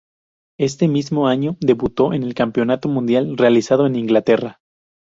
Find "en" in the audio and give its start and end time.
2.13-2.23, 3.85-3.97